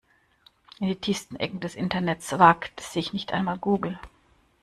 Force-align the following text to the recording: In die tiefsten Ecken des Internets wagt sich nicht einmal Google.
In 0.79 0.87
die 0.87 0.95
tiefsten 0.95 1.35
Ecken 1.35 1.59
des 1.59 1.75
Internets 1.75 2.31
wagt 2.39 2.79
sich 2.79 3.13
nicht 3.13 3.33
einmal 3.33 3.59
Google. 3.59 3.99